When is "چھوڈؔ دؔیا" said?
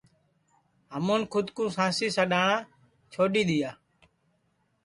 3.11-3.71